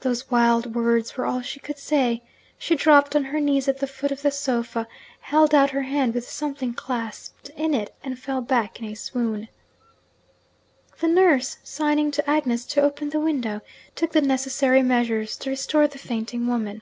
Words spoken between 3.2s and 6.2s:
her knees at the foot of the sofa held out her hand